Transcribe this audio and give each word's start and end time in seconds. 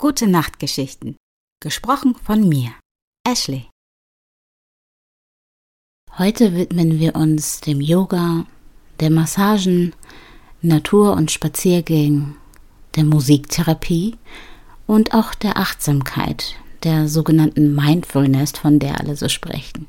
Gute 0.00 0.28
Nachtgeschichten. 0.28 1.16
Gesprochen 1.60 2.14
von 2.14 2.48
mir, 2.48 2.70
Ashley. 3.26 3.68
Heute 6.16 6.54
widmen 6.54 7.00
wir 7.00 7.16
uns 7.16 7.60
dem 7.62 7.80
Yoga, 7.80 8.46
der 9.00 9.10
Massagen, 9.10 9.96
Natur- 10.62 11.14
und 11.14 11.32
Spaziergängen, 11.32 12.36
der 12.94 13.02
Musiktherapie 13.02 14.16
und 14.86 15.14
auch 15.14 15.34
der 15.34 15.56
Achtsamkeit, 15.56 16.54
der 16.84 17.08
sogenannten 17.08 17.74
Mindfulness, 17.74 18.52
von 18.52 18.78
der 18.78 19.00
alle 19.00 19.16
so 19.16 19.28
sprechen. 19.28 19.88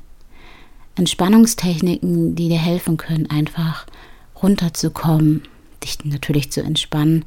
Entspannungstechniken, 0.96 2.34
die 2.34 2.48
dir 2.48 2.58
helfen 2.58 2.96
können, 2.96 3.30
einfach 3.30 3.86
runterzukommen, 4.42 5.44
dich 5.84 6.04
natürlich 6.04 6.50
zu 6.50 6.64
entspannen, 6.64 7.24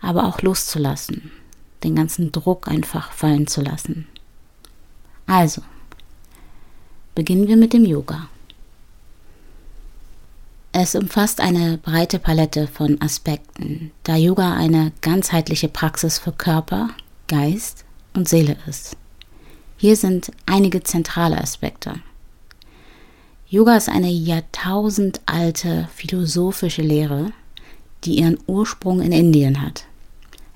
aber 0.00 0.26
auch 0.26 0.42
loszulassen, 0.42 1.32
den 1.84 1.94
ganzen 1.94 2.32
Druck 2.32 2.68
einfach 2.68 3.12
fallen 3.12 3.46
zu 3.46 3.60
lassen. 3.60 4.06
Also, 5.26 5.62
beginnen 7.14 7.48
wir 7.48 7.56
mit 7.56 7.72
dem 7.72 7.84
Yoga. 7.84 8.28
Es 10.72 10.96
umfasst 10.96 11.40
eine 11.40 11.78
breite 11.78 12.18
Palette 12.18 12.66
von 12.66 13.00
Aspekten, 13.00 13.92
da 14.02 14.16
Yoga 14.16 14.54
eine 14.54 14.90
ganzheitliche 15.02 15.68
Praxis 15.68 16.18
für 16.18 16.32
Körper, 16.32 16.88
Geist 17.28 17.84
und 18.12 18.28
Seele 18.28 18.56
ist. 18.66 18.96
Hier 19.76 19.96
sind 19.96 20.32
einige 20.46 20.82
zentrale 20.82 21.40
Aspekte. 21.40 22.00
Yoga 23.48 23.76
ist 23.76 23.88
eine 23.88 24.10
jahrtausendalte 24.10 25.88
philosophische 25.94 26.82
Lehre, 26.82 27.30
die 28.02 28.18
ihren 28.18 28.38
Ursprung 28.46 29.00
in 29.00 29.12
Indien 29.12 29.62
hat. 29.62 29.84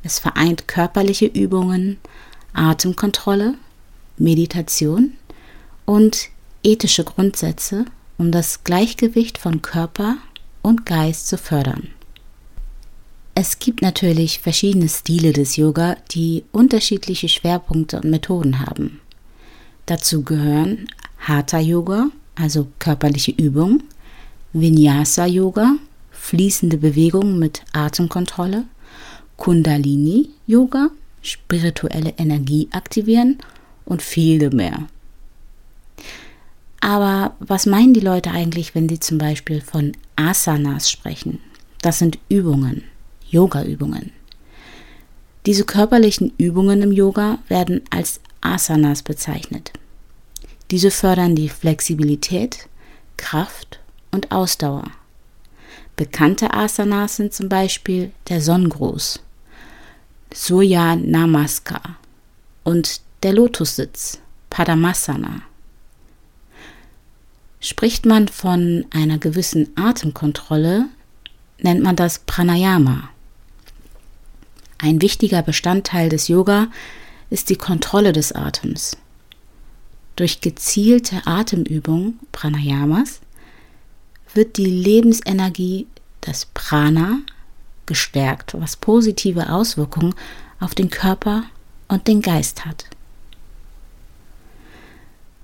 Es 0.02 0.18
vereint 0.18 0.68
körperliche 0.68 1.26
Übungen, 1.26 1.98
Atemkontrolle, 2.52 3.54
Meditation 4.16 5.12
und 5.84 6.28
ethische 6.62 7.04
Grundsätze, 7.04 7.84
um 8.16 8.32
das 8.32 8.64
Gleichgewicht 8.64 9.38
von 9.38 9.62
Körper 9.62 10.16
und 10.62 10.86
Geist 10.86 11.28
zu 11.28 11.38
fördern. 11.38 11.88
Es 13.34 13.60
gibt 13.60 13.82
natürlich 13.82 14.40
verschiedene 14.40 14.88
Stile 14.88 15.32
des 15.32 15.56
Yoga, 15.56 15.96
die 16.10 16.44
unterschiedliche 16.50 17.28
Schwerpunkte 17.28 18.00
und 18.00 18.10
Methoden 18.10 18.58
haben. 18.58 19.00
Dazu 19.86 20.22
gehören 20.22 20.88
Hatha 21.20 21.60
Yoga, 21.60 22.08
also 22.34 22.66
körperliche 22.80 23.30
Übung, 23.30 23.84
Vinyasa 24.52 25.26
Yoga, 25.26 25.76
fließende 26.10 26.78
Bewegung 26.78 27.38
mit 27.38 27.62
Atemkontrolle, 27.72 28.64
Kundalini 29.38 30.28
Yoga, 30.46 30.90
spirituelle 31.22 32.12
Energie 32.18 32.68
aktivieren 32.72 33.38
und 33.86 34.02
viele 34.02 34.50
mehr. 34.50 34.88
Aber 36.80 37.34
was 37.40 37.64
meinen 37.64 37.94
die 37.94 38.00
Leute 38.00 38.30
eigentlich, 38.30 38.74
wenn 38.74 38.88
sie 38.88 39.00
zum 39.00 39.16
Beispiel 39.16 39.60
von 39.60 39.92
Asanas 40.16 40.90
sprechen? 40.90 41.40
Das 41.80 41.98
sind 41.98 42.18
Übungen, 42.28 42.82
Yoga-Übungen. 43.30 44.12
Diese 45.46 45.64
körperlichen 45.64 46.32
Übungen 46.36 46.82
im 46.82 46.92
Yoga 46.92 47.38
werden 47.48 47.82
als 47.90 48.20
Asanas 48.40 49.02
bezeichnet. 49.02 49.72
Diese 50.70 50.90
fördern 50.90 51.36
die 51.36 51.48
Flexibilität, 51.48 52.68
Kraft 53.16 53.80
und 54.10 54.32
Ausdauer. 54.32 54.90
Bekannte 55.96 56.52
Asanas 56.52 57.16
sind 57.16 57.32
zum 57.32 57.48
Beispiel 57.48 58.12
der 58.28 58.40
Sonnengruß, 58.40 59.20
Surya 60.32 60.96
Namaskar 60.96 61.96
und 62.64 63.00
der 63.22 63.32
Lotussitz, 63.32 64.18
Padmasana. 64.50 65.42
Spricht 67.60 68.06
man 68.06 68.28
von 68.28 68.86
einer 68.90 69.18
gewissen 69.18 69.70
Atemkontrolle, 69.76 70.84
nennt 71.60 71.82
man 71.82 71.96
das 71.96 72.20
Pranayama. 72.20 73.08
Ein 74.78 75.02
wichtiger 75.02 75.42
Bestandteil 75.42 76.08
des 76.08 76.28
Yoga 76.28 76.68
ist 77.30 77.50
die 77.50 77.56
Kontrolle 77.56 78.12
des 78.12 78.32
Atems. 78.32 78.96
Durch 80.14 80.40
gezielte 80.40 81.26
Atemübung, 81.26 82.18
Pranayamas, 82.32 83.20
wird 84.34 84.56
die 84.56 84.66
Lebensenergie, 84.66 85.86
das 86.20 86.46
Prana, 86.46 87.20
gestärkt, 87.88 88.54
was 88.60 88.76
positive 88.76 89.50
Auswirkungen 89.50 90.14
auf 90.60 90.76
den 90.76 90.90
Körper 90.90 91.42
und 91.88 92.06
den 92.06 92.22
Geist 92.22 92.64
hat. 92.64 92.84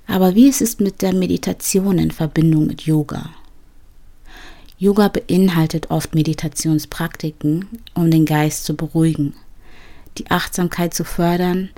Aber 0.07 0.35
wie 0.35 0.49
ist 0.49 0.63
es 0.63 0.79
mit 0.79 1.03
der 1.03 1.13
Meditation 1.13 1.99
in 1.99 2.13
Verbindung 2.13 2.67
mit 2.67 2.83
Yoga? 2.83 3.31
Yoga 4.79 5.09
beinhaltet 5.09 5.91
oft 5.91 6.15
Meditationspraktiken, 6.15 7.67
um 7.95 8.11
den 8.11 8.27
Geist 8.27 8.65
zu 8.65 8.75
beruhigen, 8.75 9.35
die 10.19 10.31
Achtsamkeit 10.31 10.95
zu 10.95 11.05
fördern 11.05 11.71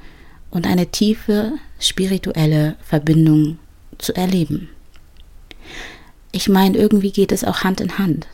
und 0.51 0.67
eine 0.67 0.89
tiefe 0.89 1.53
spirituelle 1.79 2.77
Verbindung 2.83 3.59
zu 3.99 4.15
erleben. 4.15 4.69
Ich 6.33 6.49
meine, 6.49 6.77
irgendwie 6.77 7.13
geht 7.13 7.33
es 7.33 7.45
auch 7.45 7.61
Hand 7.61 7.81
in 7.81 7.99
Hand. 7.99 8.27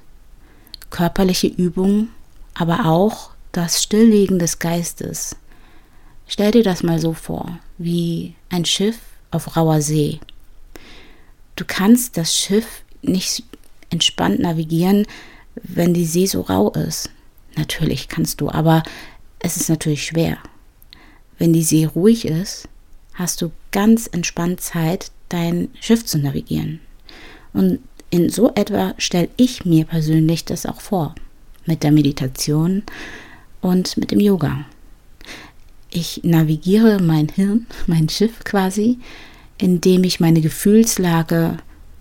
Körperliche 0.91 1.49
Übungen, 1.49 2.09
aber 2.55 2.87
auch 2.87 3.31
das 3.53 3.83
Stilllegen 3.83 4.39
des 4.39 4.59
Geistes. 4.59 5.37
Stell 6.27 6.51
dir 6.51 6.63
das 6.63 6.83
mal 6.83 6.99
so 6.99 7.13
vor, 7.13 7.59
wie 7.79 8.35
ein 8.49 8.65
Schiff 8.65 8.99
auf 9.31 9.57
rauer 9.57 9.83
See. 9.83 10.21
Du 11.57 11.65
kannst 11.67 12.17
das 12.17 12.37
Schiff 12.37 12.83
nicht 13.03 13.45
entspannt 13.91 14.41
navigieren, 14.41 15.07
wenn 15.55 15.93
die 15.93 16.07
See 16.07 16.27
so 16.27 16.41
rau 16.41 16.71
ist. 16.71 17.11
Natürlich 17.57 18.09
kannst 18.09 18.41
du, 18.41 18.51
aber 18.51 18.83
es 19.39 19.57
ist 19.57 19.69
natürlich 19.69 20.07
schwer. 20.07 20.39
Wenn 21.39 21.53
die 21.53 21.63
See 21.63 21.85
ruhig 21.85 22.25
ist, 22.25 22.69
hast 23.15 23.43
du 23.43 23.53
ganz 23.71 24.07
entspannt 24.07 24.61
Zeit, 24.61 25.11
dein 25.29 25.69
Schiff 25.81 26.05
zu 26.05 26.19
navigieren. 26.19 26.81
Und 27.53 27.81
in 28.11 28.31
so 28.31 28.53
etwa 28.55 28.95
stelle 28.99 29.29
ich 29.37 29.65
mir 29.65 29.85
persönlich 29.85 30.45
das 30.45 30.67
auch 30.67 30.81
vor. 30.81 31.15
Mit 31.67 31.83
der 31.83 31.93
Meditation 31.93 32.83
und 33.61 33.97
mit 33.97 34.11
dem 34.11 34.21
Yoga. 34.21 34.65
Ich 35.91 36.21
navigiere 36.25 37.01
mein 37.01 37.29
Hirn, 37.29 37.67
mein 37.87 38.09
Schiff 38.09 38.45
quasi, 38.45 38.99
indem 39.59 40.05
ich 40.05 40.21
meine 40.21 40.41
Gefühlslage 40.41 41.59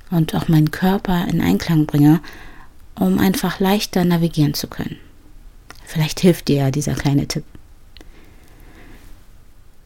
und 0.09 0.35
auch 0.35 0.47
meinen 0.47 0.71
Körper 0.71 1.27
in 1.27 1.41
Einklang 1.41 1.85
bringe, 1.85 2.21
um 2.95 3.19
einfach 3.19 3.59
leichter 3.59 4.03
navigieren 4.05 4.53
zu 4.53 4.67
können. 4.67 4.97
Vielleicht 5.85 6.19
hilft 6.21 6.47
dir 6.47 6.55
ja 6.55 6.71
dieser 6.71 6.93
kleine 6.93 7.27
Tipp. 7.27 7.43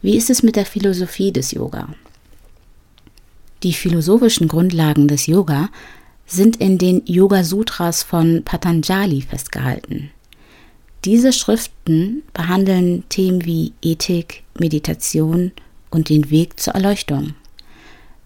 Wie 0.02 0.16
ist 0.16 0.30
es 0.30 0.42
mit 0.42 0.56
der 0.56 0.66
Philosophie 0.66 1.32
des 1.32 1.50
Yoga? 1.50 1.88
Die 3.62 3.72
philosophischen 3.72 4.46
Grundlagen 4.46 5.08
des 5.08 5.26
Yoga 5.26 5.68
sind 6.26 6.56
in 6.56 6.78
den 6.78 7.02
Yoga 7.06 7.44
Sutras 7.44 8.02
von 8.02 8.42
Patanjali 8.44 9.22
festgehalten. 9.22 10.10
Diese 11.04 11.32
Schriften 11.32 12.22
behandeln 12.34 13.04
Themen 13.08 13.44
wie 13.44 13.72
Ethik, 13.80 14.42
Meditation 14.58 15.52
und 15.90 16.08
den 16.08 16.30
Weg 16.30 16.58
zur 16.58 16.74
Erleuchtung. 16.74 17.34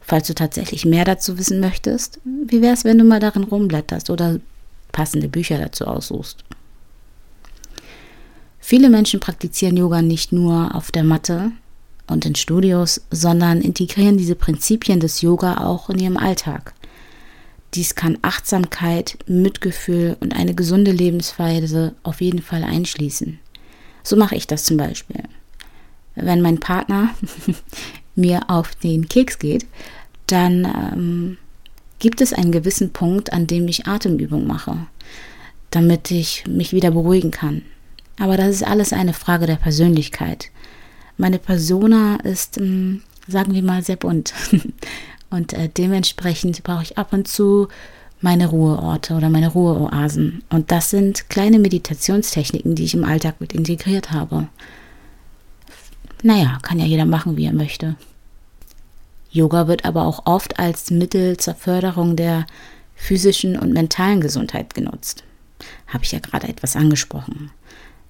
Falls 0.00 0.26
du 0.26 0.34
tatsächlich 0.34 0.86
mehr 0.86 1.04
dazu 1.04 1.38
wissen 1.38 1.60
möchtest, 1.60 2.20
wie 2.24 2.62
wäre 2.62 2.74
es, 2.74 2.84
wenn 2.84 2.98
du 2.98 3.04
mal 3.04 3.20
darin 3.20 3.44
rumblätterst 3.44 4.08
oder 4.08 4.40
passende 4.92 5.28
Bücher 5.28 5.58
dazu 5.58 5.86
aussuchst? 5.86 6.42
Viele 8.58 8.88
Menschen 8.88 9.20
praktizieren 9.20 9.76
Yoga 9.76 10.00
nicht 10.02 10.32
nur 10.32 10.74
auf 10.74 10.90
der 10.90 11.04
Matte, 11.04 11.52
und 12.10 12.26
in 12.26 12.34
Studios, 12.34 13.00
sondern 13.10 13.60
integrieren 13.60 14.18
diese 14.18 14.34
Prinzipien 14.34 15.00
des 15.00 15.22
Yoga 15.22 15.64
auch 15.64 15.88
in 15.88 15.98
ihrem 15.98 16.16
Alltag. 16.16 16.74
Dies 17.74 17.94
kann 17.94 18.18
Achtsamkeit, 18.22 19.18
Mitgefühl 19.26 20.16
und 20.20 20.34
eine 20.34 20.54
gesunde 20.54 20.90
Lebensweise 20.90 21.94
auf 22.02 22.20
jeden 22.20 22.42
Fall 22.42 22.64
einschließen. 22.64 23.38
So 24.02 24.16
mache 24.16 24.34
ich 24.34 24.46
das 24.46 24.64
zum 24.64 24.76
Beispiel. 24.76 25.22
Wenn 26.16 26.40
mein 26.40 26.58
Partner 26.58 27.14
mir 28.14 28.50
auf 28.50 28.74
den 28.74 29.08
Keks 29.08 29.38
geht, 29.38 29.66
dann 30.26 30.64
ähm, 30.64 31.38
gibt 31.98 32.20
es 32.20 32.32
einen 32.32 32.52
gewissen 32.52 32.92
Punkt, 32.92 33.32
an 33.32 33.46
dem 33.46 33.68
ich 33.68 33.86
Atemübung 33.86 34.46
mache, 34.46 34.86
damit 35.70 36.10
ich 36.10 36.44
mich 36.46 36.72
wieder 36.72 36.90
beruhigen 36.90 37.30
kann. 37.30 37.62
Aber 38.18 38.36
das 38.36 38.48
ist 38.48 38.64
alles 38.64 38.92
eine 38.92 39.14
Frage 39.14 39.46
der 39.46 39.56
Persönlichkeit 39.56 40.50
meine 41.20 41.38
Persona 41.38 42.16
ist, 42.16 42.58
ähm, 42.58 43.02
sagen 43.28 43.54
wir 43.54 43.62
mal, 43.62 43.82
sehr 43.84 43.96
bunt. 43.96 44.32
Und 45.30 45.52
äh, 45.52 45.68
dementsprechend 45.68 46.62
brauche 46.64 46.82
ich 46.82 46.98
ab 46.98 47.12
und 47.12 47.28
zu 47.28 47.68
meine 48.20 48.48
Ruheorte 48.48 49.14
oder 49.14 49.30
meine 49.30 49.48
Ruheoasen. 49.48 50.42
Und 50.50 50.70
das 50.70 50.90
sind 50.90 51.28
kleine 51.30 51.58
Meditationstechniken, 51.58 52.74
die 52.74 52.84
ich 52.84 52.94
im 52.94 53.04
Alltag 53.04 53.40
mit 53.40 53.52
integriert 53.52 54.10
habe. 54.10 54.48
naja, 56.22 56.58
kann 56.62 56.78
ja 56.78 56.84
jeder 56.84 57.06
machen, 57.06 57.36
wie 57.36 57.46
er 57.46 57.54
möchte. 57.54 57.96
Yoga 59.30 59.68
wird 59.68 59.84
aber 59.84 60.04
auch 60.04 60.26
oft 60.26 60.58
als 60.58 60.90
Mittel 60.90 61.36
zur 61.36 61.54
Förderung 61.54 62.16
der 62.16 62.46
physischen 62.94 63.56
und 63.56 63.72
mentalen 63.72 64.20
Gesundheit 64.20 64.74
genutzt. 64.74 65.24
Habe 65.86 66.04
ich 66.04 66.12
ja 66.12 66.18
gerade 66.18 66.48
etwas 66.48 66.76
angesprochen. 66.76 67.50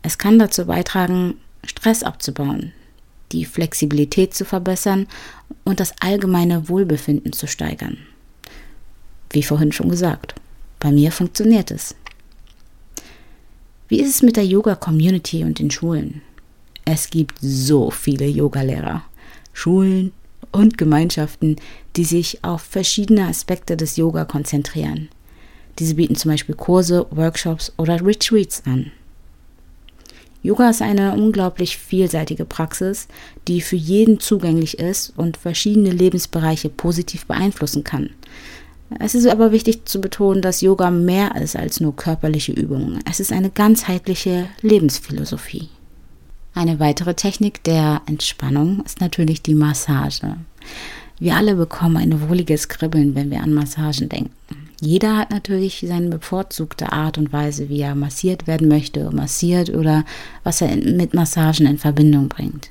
Es 0.03 0.19
kann 0.19 0.39
dazu 0.39 0.67
beitragen, 0.67 1.37
Stress 1.65 2.03
abzubauen, 2.03 2.73
die 3.33 3.45
Flexibilität 3.45 4.35
zu 4.35 4.45
verbessern 4.45 5.07
und 5.65 5.81
das 5.81 5.95
allgemeine 6.01 6.69
Wohlbefinden 6.69 7.33
zu 7.33 7.47
steigern. 7.47 7.99
Wie 9.31 9.43
vorhin 9.43 9.73
schon 9.73 9.89
gesagt, 9.89 10.35
bei 10.81 10.91
mir 10.91 11.13
funktioniert 11.13 11.71
es. 11.71 11.95
Wie 13.89 14.01
ist 14.01 14.15
es 14.15 14.23
mit 14.23 14.37
der 14.37 14.47
Yoga-Community 14.47 15.45
und 15.45 15.59
den 15.59 15.71
Schulen? 15.71 16.23
Es 16.85 17.11
gibt 17.11 17.35
so 17.41 17.91
viele 17.91 18.27
Yogalehrer, 18.27 19.05
Schulen 19.53 20.13
und 20.53 20.79
Gemeinschaften, 20.79 21.57
die 21.97 22.05
sich 22.05 22.43
auf 22.43 22.63
verschiedene 22.63 23.27
Aspekte 23.27 23.77
des 23.77 23.97
Yoga 23.97 24.25
konzentrieren. 24.25 25.09
Diese 25.79 25.95
bieten 25.95 26.17
zum 26.17 26.31
Beispiel 26.31 26.55
Kurse, 26.55 27.07
Workshops 27.11 27.73
oder 27.77 28.05
Retreats 28.05 28.63
an. 28.67 28.91
Yoga 30.43 30.71
ist 30.71 30.81
eine 30.81 31.13
unglaublich 31.13 31.77
vielseitige 31.77 32.45
Praxis, 32.45 33.09
die 33.47 33.61
für 33.61 33.77
jeden 33.77 34.21
zugänglich 34.21 34.79
ist 34.79 35.13
und 35.17 35.37
verschiedene 35.37 35.91
Lebensbereiche 35.91 36.71
positiv 36.71 37.27
beeinflussen 37.27 37.85
kann. 37.85 38.11
Es 38.99 39.15
ist 39.15 39.27
aber 39.27 39.53
wichtig 39.53 39.87
zu 39.87 40.01
betonen, 40.01 40.43
dass 40.43 40.63
Yoga 40.63 40.91
mehr 40.91 41.37
ist 41.37 41.57
als 41.57 41.81
nur 41.81 41.95
körperliche 41.95 42.53
Übungen. 42.53 43.01
Es 43.09 43.21
ist 43.21 43.33
eine 43.33 43.51
ganzheitliche 43.51 44.49
Lebensphilosophie. 44.63 45.69
Eine 46.55 46.81
weitere 46.81 47.15
Technik 47.15 47.63
der 47.63 48.03
Entspannung 48.07 48.83
ist 48.85 49.01
natürlich 49.01 49.43
die 49.43 49.55
Massage. 49.55 50.37
Wir 51.21 51.37
alle 51.37 51.55
bekommen 51.55 51.99
ein 51.99 52.29
wohliges 52.29 52.69
Kribbeln, 52.69 53.15
wenn 53.15 53.31
wir 53.31 53.43
an 53.43 53.53
Massagen 53.53 54.09
denken. 54.09 54.35
Jeder 54.81 55.19
hat 55.19 55.31
natürlich 55.31 55.85
seine 55.87 56.09
bevorzugte 56.09 56.91
Art 56.93 57.19
und 57.19 57.33
Weise, 57.33 57.69
wie 57.69 57.81
er 57.81 57.95
massiert 57.95 58.47
werden 58.47 58.67
möchte, 58.69 59.11
massiert 59.11 59.69
oder 59.71 60.05
was 60.43 60.63
er 60.63 60.75
mit 60.75 61.13
Massagen 61.13 61.67
in 61.67 61.79
Verbindung 61.79 62.29
bringt. 62.29 62.71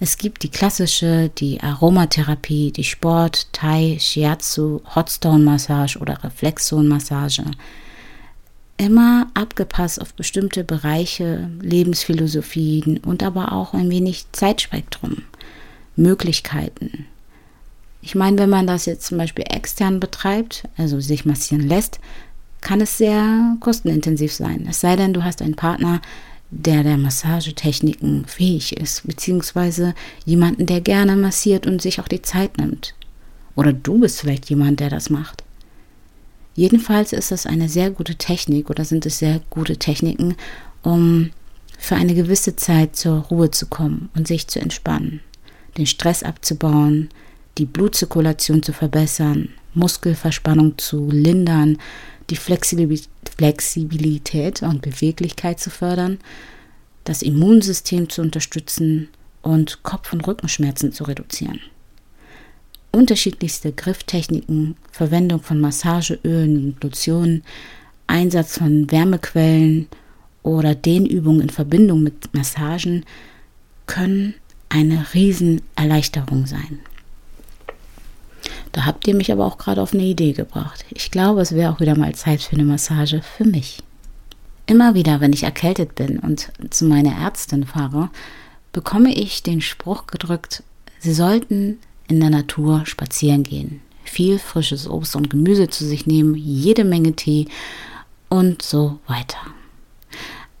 Es 0.00 0.16
gibt 0.16 0.42
die 0.42 0.48
klassische, 0.48 1.30
die 1.38 1.60
Aromatherapie, 1.60 2.72
die 2.72 2.84
Sport, 2.84 3.52
Thai, 3.52 3.98
Shiatsu, 4.00 4.80
Hotstone-Massage 4.94 5.98
oder 5.98 6.22
Reflexzone-Massage. 6.22 7.44
Immer 8.76 9.28
abgepasst 9.34 10.00
auf 10.00 10.14
bestimmte 10.14 10.62
Bereiche, 10.62 11.50
Lebensphilosophien 11.60 12.98
und 12.98 13.24
aber 13.24 13.52
auch 13.52 13.74
ein 13.74 13.90
wenig 13.90 14.26
Zeitspektrum, 14.30 15.22
Möglichkeiten. 15.96 17.06
Ich 18.00 18.14
meine, 18.14 18.38
wenn 18.38 18.50
man 18.50 18.66
das 18.66 18.86
jetzt 18.86 19.06
zum 19.06 19.18
Beispiel 19.18 19.44
extern 19.48 20.00
betreibt, 20.00 20.64
also 20.76 21.00
sich 21.00 21.24
massieren 21.24 21.66
lässt, 21.66 21.98
kann 22.60 22.80
es 22.80 22.98
sehr 22.98 23.56
kostenintensiv 23.60 24.32
sein. 24.32 24.66
Es 24.68 24.80
sei 24.80 24.96
denn, 24.96 25.12
du 25.12 25.24
hast 25.24 25.42
einen 25.42 25.56
Partner, 25.56 26.00
der 26.50 26.82
der 26.82 26.96
Massagetechniken 26.96 28.24
fähig 28.26 28.76
ist, 28.76 29.06
beziehungsweise 29.06 29.94
jemanden, 30.24 30.66
der 30.66 30.80
gerne 30.80 31.16
massiert 31.16 31.66
und 31.66 31.82
sich 31.82 32.00
auch 32.00 32.08
die 32.08 32.22
Zeit 32.22 32.56
nimmt. 32.58 32.94
Oder 33.54 33.72
du 33.72 33.98
bist 33.98 34.20
vielleicht 34.20 34.48
jemand, 34.48 34.80
der 34.80 34.88
das 34.88 35.10
macht. 35.10 35.44
Jedenfalls 36.54 37.12
ist 37.12 37.30
das 37.30 37.46
eine 37.46 37.68
sehr 37.68 37.90
gute 37.90 38.16
Technik 38.16 38.70
oder 38.70 38.84
sind 38.84 39.06
es 39.06 39.18
sehr 39.18 39.40
gute 39.50 39.76
Techniken, 39.76 40.36
um 40.82 41.30
für 41.78 41.94
eine 41.94 42.14
gewisse 42.14 42.56
Zeit 42.56 42.96
zur 42.96 43.18
Ruhe 43.18 43.50
zu 43.50 43.66
kommen 43.66 44.08
und 44.16 44.26
sich 44.26 44.48
zu 44.48 44.58
entspannen, 44.60 45.20
den 45.76 45.86
Stress 45.86 46.22
abzubauen, 46.22 47.10
die 47.58 47.66
Blutzirkulation 47.66 48.62
zu 48.62 48.72
verbessern, 48.72 49.50
Muskelverspannung 49.74 50.78
zu 50.78 51.10
lindern, 51.10 51.76
die 52.30 52.36
Flexibilität 52.36 54.62
und 54.62 54.82
Beweglichkeit 54.82 55.60
zu 55.60 55.70
fördern, 55.70 56.18
das 57.04 57.22
Immunsystem 57.22 58.08
zu 58.08 58.22
unterstützen 58.22 59.08
und 59.42 59.82
Kopf- 59.82 60.12
und 60.12 60.26
Rückenschmerzen 60.26 60.92
zu 60.92 61.04
reduzieren. 61.04 61.60
Unterschiedlichste 62.92 63.72
Grifftechniken, 63.72 64.76
Verwendung 64.90 65.42
von 65.42 65.60
Massageölen 65.60 66.64
und 66.64 66.82
Lotionen, 66.82 67.44
Einsatz 68.06 68.58
von 68.58 68.90
Wärmequellen 68.90 69.88
oder 70.42 70.74
Dehnübungen 70.74 71.42
in 71.42 71.50
Verbindung 71.50 72.02
mit 72.02 72.34
Massagen 72.34 73.04
können 73.86 74.34
eine 74.68 75.14
Riesenerleichterung 75.14 76.46
sein. 76.46 76.80
Da 78.72 78.84
habt 78.84 79.06
ihr 79.08 79.14
mich 79.14 79.32
aber 79.32 79.46
auch 79.46 79.58
gerade 79.58 79.82
auf 79.82 79.94
eine 79.94 80.04
Idee 80.04 80.32
gebracht. 80.32 80.84
Ich 80.90 81.10
glaube, 81.10 81.40
es 81.40 81.54
wäre 81.54 81.72
auch 81.72 81.80
wieder 81.80 81.96
mal 81.96 82.14
Zeit 82.14 82.42
für 82.42 82.54
eine 82.54 82.64
Massage 82.64 83.22
für 83.22 83.44
mich. 83.44 83.82
Immer 84.66 84.94
wieder, 84.94 85.20
wenn 85.20 85.32
ich 85.32 85.44
erkältet 85.44 85.94
bin 85.94 86.18
und 86.18 86.50
zu 86.70 86.84
meiner 86.84 87.16
Ärztin 87.18 87.64
fahre, 87.64 88.10
bekomme 88.72 89.14
ich 89.14 89.42
den 89.42 89.60
Spruch 89.60 90.06
gedrückt, 90.06 90.62
Sie 91.00 91.14
sollten 91.14 91.78
in 92.08 92.20
der 92.20 92.30
Natur 92.30 92.84
spazieren 92.84 93.44
gehen, 93.44 93.80
viel 94.04 94.38
frisches 94.38 94.88
Obst 94.88 95.14
und 95.14 95.30
Gemüse 95.30 95.68
zu 95.68 95.84
sich 95.86 96.06
nehmen, 96.06 96.34
jede 96.34 96.84
Menge 96.84 97.12
Tee 97.12 97.46
und 98.28 98.62
so 98.62 98.98
weiter. 99.06 99.38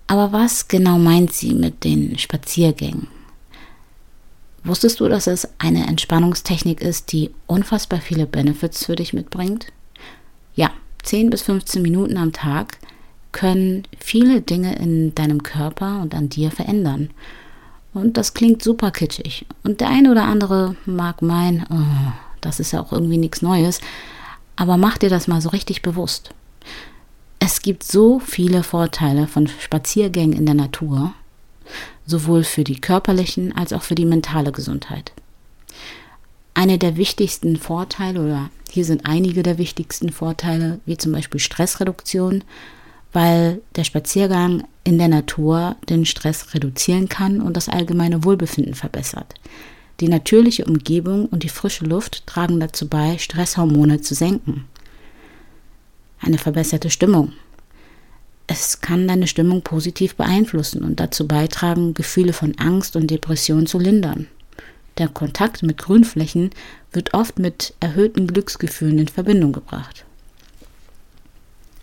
Aber 0.06 0.32
was 0.32 0.68
genau 0.68 0.98
meint 0.98 1.32
sie 1.32 1.54
mit 1.54 1.84
den 1.84 2.18
Spaziergängen? 2.18 3.08
Wusstest 4.68 5.00
du, 5.00 5.08
dass 5.08 5.26
es 5.26 5.48
eine 5.56 5.86
Entspannungstechnik 5.86 6.82
ist, 6.82 7.12
die 7.12 7.30
unfassbar 7.46 8.02
viele 8.02 8.26
Benefits 8.26 8.84
für 8.84 8.96
dich 8.96 9.14
mitbringt? 9.14 9.68
Ja, 10.54 10.70
10 11.04 11.30
bis 11.30 11.40
15 11.40 11.80
Minuten 11.80 12.18
am 12.18 12.34
Tag 12.34 12.76
können 13.32 13.84
viele 13.98 14.42
Dinge 14.42 14.76
in 14.76 15.14
deinem 15.14 15.42
Körper 15.42 16.02
und 16.02 16.14
an 16.14 16.28
dir 16.28 16.50
verändern. 16.50 17.08
Und 17.94 18.18
das 18.18 18.34
klingt 18.34 18.62
super 18.62 18.90
kitschig. 18.90 19.46
Und 19.64 19.80
der 19.80 19.88
eine 19.88 20.10
oder 20.10 20.24
andere 20.24 20.76
mag 20.84 21.22
meinen, 21.22 21.64
oh, 21.70 22.12
das 22.42 22.60
ist 22.60 22.72
ja 22.72 22.82
auch 22.82 22.92
irgendwie 22.92 23.16
nichts 23.16 23.40
Neues. 23.40 23.80
Aber 24.54 24.76
mach 24.76 24.98
dir 24.98 25.08
das 25.08 25.28
mal 25.28 25.40
so 25.40 25.48
richtig 25.48 25.80
bewusst. 25.80 26.34
Es 27.38 27.62
gibt 27.62 27.84
so 27.84 28.18
viele 28.18 28.62
Vorteile 28.62 29.28
von 29.28 29.46
Spaziergängen 29.46 30.36
in 30.36 30.44
der 30.44 30.56
Natur 30.56 31.14
sowohl 32.08 32.42
für 32.42 32.64
die 32.64 32.80
körperlichen 32.80 33.54
als 33.54 33.72
auch 33.72 33.82
für 33.82 33.94
die 33.94 34.06
mentale 34.06 34.50
Gesundheit. 34.50 35.12
Eine 36.54 36.78
der 36.78 36.96
wichtigsten 36.96 37.56
Vorteile, 37.56 38.20
oder 38.20 38.50
hier 38.70 38.84
sind 38.84 39.06
einige 39.06 39.42
der 39.42 39.58
wichtigsten 39.58 40.10
Vorteile, 40.10 40.80
wie 40.86 40.96
zum 40.96 41.12
Beispiel 41.12 41.38
Stressreduktion, 41.38 42.42
weil 43.12 43.60
der 43.76 43.84
Spaziergang 43.84 44.64
in 44.84 44.98
der 44.98 45.08
Natur 45.08 45.76
den 45.88 46.04
Stress 46.04 46.54
reduzieren 46.54 47.08
kann 47.08 47.40
und 47.40 47.56
das 47.56 47.68
allgemeine 47.68 48.24
Wohlbefinden 48.24 48.74
verbessert. 48.74 49.34
Die 50.00 50.08
natürliche 50.08 50.64
Umgebung 50.64 51.26
und 51.26 51.42
die 51.42 51.48
frische 51.48 51.84
Luft 51.84 52.26
tragen 52.26 52.58
dazu 52.58 52.88
bei, 52.88 53.18
Stresshormone 53.18 54.00
zu 54.00 54.14
senken. 54.14 54.64
Eine 56.20 56.38
verbesserte 56.38 56.90
Stimmung, 56.90 57.32
es 58.48 58.80
kann 58.80 59.06
deine 59.06 59.26
Stimmung 59.26 59.62
positiv 59.62 60.16
beeinflussen 60.16 60.82
und 60.82 60.98
dazu 60.98 61.28
beitragen, 61.28 61.94
Gefühle 61.94 62.32
von 62.32 62.58
Angst 62.58 62.96
und 62.96 63.10
Depression 63.10 63.66
zu 63.66 63.78
lindern. 63.78 64.26
Der 64.96 65.08
Kontakt 65.08 65.62
mit 65.62 65.78
Grünflächen 65.78 66.50
wird 66.90 67.14
oft 67.14 67.38
mit 67.38 67.74
erhöhten 67.78 68.26
Glücksgefühlen 68.26 68.98
in 68.98 69.08
Verbindung 69.08 69.52
gebracht. 69.52 70.04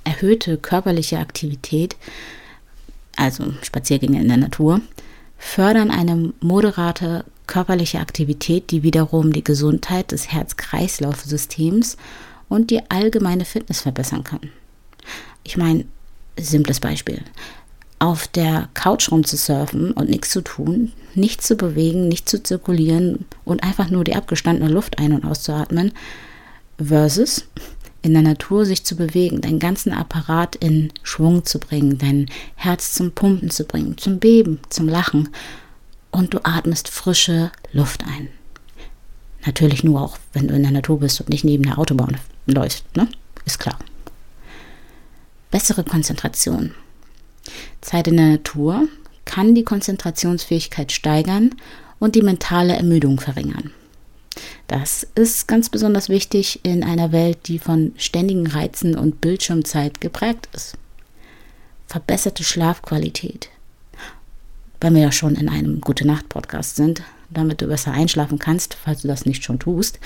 Erhöhte 0.04 0.58
körperliche 0.58 1.20
Aktivität, 1.20 1.96
also 3.16 3.54
Spaziergänge 3.62 4.20
in 4.20 4.28
der 4.28 4.38
Natur, 4.38 4.82
fördern 5.38 5.92
eine 5.92 6.34
moderate 6.42 7.26
körperliche 7.46 8.00
Aktivität, 8.00 8.72
die 8.72 8.82
wiederum 8.82 9.32
die 9.32 9.44
Gesundheit 9.44 10.12
des 10.12 10.32
Herz-Kreislauf-Systems 10.32 11.98
und 12.50 12.72
die 12.72 12.90
allgemeine 12.90 13.46
Fitness 13.46 13.82
verbessern 13.82 14.24
kann. 14.24 14.50
Ich 15.44 15.58
meine, 15.58 15.86
simples 16.40 16.80
Beispiel. 16.80 17.22
Auf 18.00 18.28
der 18.28 18.70
Couch 18.74 19.12
rumzusurfen 19.12 19.92
und 19.92 20.10
nichts 20.10 20.30
zu 20.30 20.42
tun, 20.42 20.92
nichts 21.14 21.48
zu 21.48 21.56
bewegen, 21.56 22.08
nicht 22.08 22.28
zu 22.28 22.44
zirkulieren 22.44 23.26
und 23.46 23.64
einfach 23.64 23.90
nur 23.90 24.04
die 24.04 24.16
abgestandene 24.16 24.72
Luft 24.72 25.00
ein- 25.00 25.14
und 25.14 25.26
auszuatmen, 25.26 25.94
versus 26.78 27.46
in 28.02 28.14
der 28.14 28.22
Natur 28.22 28.66
sich 28.66 28.84
zu 28.84 28.96
bewegen, 28.96 29.42
deinen 29.42 29.60
ganzen 29.60 29.94
Apparat 29.94 30.56
in 30.58 30.92
Schwung 31.04 31.46
zu 31.46 31.60
bringen, 31.60 31.98
dein 31.98 32.28
Herz 32.56 32.94
zum 32.94 33.12
Pumpen 33.12 33.50
zu 33.50 33.64
bringen, 33.64 33.98
zum 33.98 34.20
Beben, 34.20 34.60
zum 34.70 34.88
Lachen 34.88 35.30
und 36.12 36.34
du 36.34 36.40
atmest 36.44 36.90
frische 36.90 37.52
Luft 37.72 38.04
ein. 38.04 38.28
Natürlich 39.46 39.84
nur 39.84 40.02
auch, 40.02 40.18
wenn 40.34 40.48
du 40.48 40.56
in 40.56 40.64
der 40.64 40.72
Natur 40.72 41.00
bist 41.00 41.20
und 41.22 41.30
nicht 41.30 41.46
neben 41.46 41.64
der 41.64 41.80
Autobahn 41.80 42.18
läufst, 42.46 42.84
ne? 42.96 43.08
Ist 43.46 43.60
klar 43.60 43.78
bessere 45.56 45.86
Konzentration. 45.86 46.72
Zeit 47.80 48.10
in 48.10 48.18
der 48.18 48.28
Natur 48.28 48.90
kann 49.24 49.56
die 49.56 49.64
Konzentrationsfähigkeit 49.64 50.92
steigern 50.92 51.52
und 51.98 52.16
die 52.16 52.24
mentale 52.24 52.76
Ermüdung 52.76 53.22
verringern. 53.22 53.72
Das 54.68 55.08
ist 55.16 55.48
ganz 55.48 55.70
besonders 55.70 56.10
wichtig 56.10 56.60
in 56.64 56.84
einer 56.84 57.14
Welt, 57.14 57.48
die 57.48 57.58
von 57.58 57.94
ständigen 57.96 58.48
Reizen 58.48 58.98
und 58.98 59.22
Bildschirmzeit 59.22 60.02
geprägt 60.02 60.50
ist. 60.52 60.78
Verbesserte 61.88 62.44
Schlafqualität. 62.44 63.48
Wenn 64.82 64.94
wir 64.94 65.04
ja 65.04 65.14
schon 65.14 65.36
in 65.36 65.48
einem 65.48 65.80
Gute-Nacht-Podcast 65.80 66.76
sind, 66.76 67.02
damit 67.30 67.62
du 67.62 67.68
besser 67.68 67.94
einschlafen 67.94 68.40
kannst, 68.40 68.74
falls 68.74 69.04
du 69.04 69.08
das 69.08 69.26
nicht 69.26 69.46
schon 69.46 69.60
tust, 69.60 70.02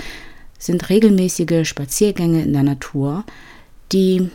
sind 0.60 0.88
regelmäßige 0.90 1.68
Spaziergänge 1.68 2.40
in 2.40 2.52
der 2.52 2.62
Natur, 2.62 3.24
die 3.90 4.30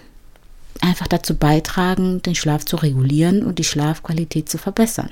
einfach 0.82 1.08
dazu 1.08 1.36
beitragen, 1.36 2.22
den 2.22 2.36
Schlaf 2.36 2.66
zu 2.66 2.76
regulieren 2.76 3.44
und 3.44 3.60
die 3.60 3.64
Schlafqualität 3.64 4.50
zu 4.50 4.58
verbessern. 4.58 5.10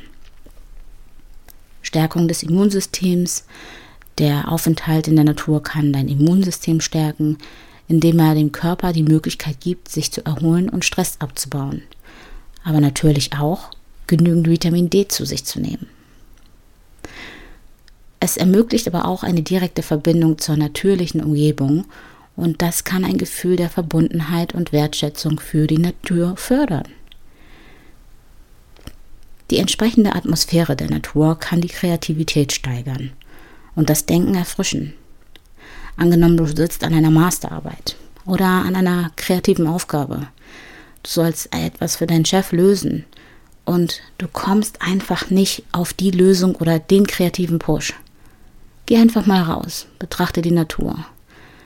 Stärkung 1.82 2.27
des 2.27 2.43
Immunsystems. 2.43 3.46
Der 4.17 4.51
Aufenthalt 4.51 5.08
in 5.08 5.15
der 5.15 5.25
Natur 5.25 5.63
kann 5.63 5.93
dein 5.93 6.08
Immunsystem 6.08 6.82
stärken, 6.82 7.38
indem 7.88 8.20
er 8.20 8.36
dem 8.36 8.51
Körper 8.51 8.93
die 8.93 9.03
Möglichkeit 9.03 9.60
gibt, 9.60 9.89
sich 9.89 10.12
zu 10.12 10.25
erholen 10.25 10.70
und 10.70 10.86
Stress 10.86 11.17
abzubauen. 11.20 11.82
Aber 12.63 12.79
natürlich 12.79 13.34
auch 13.38 13.72
genügend 14.08 14.48
Vitamin 14.48 14.89
D 14.89 15.08
zu 15.08 15.25
sich 15.25 15.46
zu 15.46 15.60
nehmen. 15.60 15.88
Es 18.20 18.38
ermöglicht 18.38 18.88
aber 18.88 19.05
auch 19.05 19.24
eine 19.24 19.41
direkte 19.41 19.84
Verbindung 19.84 20.38
zur 20.38 20.55
natürlichen 20.55 21.22
Umgebung 21.22 21.86
und 22.35 22.61
das 22.61 22.83
kann 22.83 23.05
ein 23.05 23.17
Gefühl 23.17 23.55
der 23.55 23.69
Verbundenheit 23.69 24.53
und 24.53 24.71
Wertschätzung 24.71 25.39
für 25.39 25.67
die 25.67 25.77
Natur 25.77 26.35
fördern. 26.37 26.87
Die 29.49 29.59
entsprechende 29.59 30.15
Atmosphäre 30.15 30.75
der 30.75 30.89
Natur 30.89 31.37
kann 31.37 31.61
die 31.61 31.67
Kreativität 31.67 32.53
steigern 32.53 33.11
und 33.75 33.89
das 33.89 34.05
Denken 34.05 34.35
erfrischen. 34.35 34.93
Angenommen, 35.95 36.37
du 36.37 36.45
sitzt 36.45 36.83
an 36.83 36.93
einer 36.93 37.11
Masterarbeit 37.11 37.95
oder 38.25 38.45
an 38.45 38.75
einer 38.75 39.11
kreativen 39.15 39.67
Aufgabe. 39.67 40.27
Du 41.03 41.09
sollst 41.09 41.53
etwas 41.53 41.97
für 41.97 42.07
deinen 42.07 42.25
Chef 42.25 42.51
lösen 42.51 43.05
und 43.65 44.01
du 44.17 44.27
kommst 44.27 44.81
einfach 44.81 45.29
nicht 45.29 45.63
auf 45.71 45.93
die 45.93 46.11
Lösung 46.11 46.55
oder 46.55 46.79
den 46.79 47.05
kreativen 47.05 47.59
Push. 47.59 47.93
Geh 48.85 48.97
einfach 48.97 49.25
mal 49.25 49.43
raus, 49.43 49.87
betrachte 49.99 50.41
die 50.41 50.51
Natur. 50.51 51.05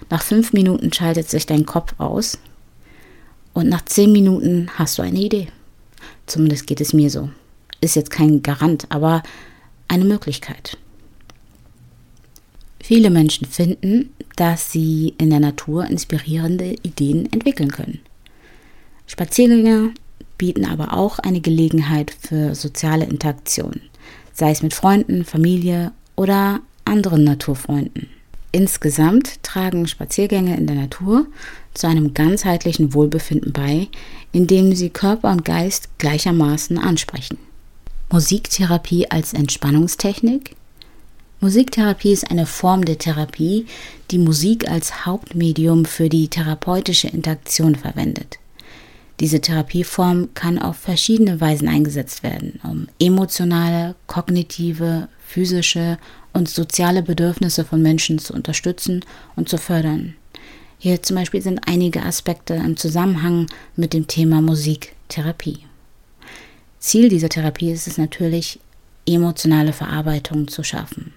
Nach 0.09 0.21
fünf 0.21 0.53
Minuten 0.53 0.93
schaltet 0.93 1.29
sich 1.29 1.45
dein 1.45 1.65
Kopf 1.65 1.93
aus 1.97 2.39
und 3.53 3.69
nach 3.69 3.83
zehn 3.85 4.11
Minuten 4.11 4.69
hast 4.75 4.97
du 4.97 5.01
eine 5.01 5.19
Idee. 5.19 5.47
Zumindest 6.25 6.67
geht 6.67 6.81
es 6.81 6.93
mir 6.93 7.09
so. 7.09 7.29
Ist 7.81 7.95
jetzt 7.95 8.11
kein 8.11 8.43
Garant, 8.43 8.85
aber 8.89 9.23
eine 9.87 10.05
Möglichkeit. 10.05 10.77
Viele 12.79 13.09
Menschen 13.09 13.47
finden, 13.47 14.13
dass 14.35 14.71
sie 14.71 15.13
in 15.17 15.29
der 15.29 15.39
Natur 15.39 15.85
inspirierende 15.85 16.75
Ideen 16.83 17.31
entwickeln 17.33 17.71
können. 17.71 17.99
Spaziergänge 19.07 19.93
bieten 20.37 20.65
aber 20.65 20.93
auch 20.93 21.19
eine 21.19 21.41
Gelegenheit 21.41 22.15
für 22.19 22.55
soziale 22.55 23.05
Interaktion, 23.05 23.81
sei 24.33 24.51
es 24.51 24.61
mit 24.61 24.73
Freunden, 24.73 25.25
Familie 25.25 25.91
oder 26.15 26.61
anderen 26.85 27.23
Naturfreunden. 27.23 28.09
Insgesamt 28.51 29.43
tragen 29.43 29.87
Spaziergänge 29.87 30.55
in 30.55 30.67
der 30.67 30.75
Natur 30.75 31.27
zu 31.73 31.87
einem 31.87 32.13
ganzheitlichen 32.13 32.93
Wohlbefinden 32.93 33.53
bei, 33.53 33.87
indem 34.31 34.75
sie 34.75 34.89
Körper 34.89 35.31
und 35.31 35.45
Geist 35.45 35.89
gleichermaßen 35.97 36.77
ansprechen. 36.77 37.37
Musiktherapie 38.09 39.11
als 39.11 39.33
Entspannungstechnik 39.33 40.55
Musiktherapie 41.39 42.13
ist 42.13 42.31
eine 42.31 42.47
Form 42.47 42.83
der 42.83 42.97
Therapie, 42.97 43.67
die 44.09 44.17
Musik 44.17 44.67
als 44.67 45.05
Hauptmedium 45.05 45.85
für 45.85 46.09
die 46.09 46.29
therapeutische 46.29 47.09
Interaktion 47.09 47.75
verwendet. 47.75 48.39
Diese 49.19 49.39
Therapieform 49.39 50.29
kann 50.33 50.57
auf 50.57 50.77
verschiedene 50.77 51.39
Weisen 51.39 51.67
eingesetzt 51.67 52.23
werden, 52.23 52.59
um 52.63 52.87
emotionale, 52.99 53.95
kognitive, 54.07 55.09
physische 55.27 55.99
und 56.37 56.47
soziale 56.47 57.01
Bedürfnisse 57.01 57.65
von 57.65 57.81
Menschen 57.81 58.19
zu 58.19 58.33
unterstützen 58.33 59.03
und 59.35 59.49
zu 59.49 59.57
fördern. 59.57 60.15
Hier 60.77 61.01
zum 61.01 61.15
Beispiel 61.15 61.41
sind 61.41 61.61
einige 61.65 62.03
Aspekte 62.03 62.53
im 62.53 62.77
Zusammenhang 62.77 63.47
mit 63.75 63.93
dem 63.93 64.05
Thema 64.05 64.41
Musiktherapie. 64.41 65.59
Ziel 66.79 67.09
dieser 67.09 67.29
Therapie 67.29 67.71
ist 67.71 67.87
es 67.87 67.97
natürlich, 67.97 68.59
emotionale 69.07 69.73
Verarbeitung 69.73 70.47
zu 70.47 70.63
schaffen. 70.63 71.13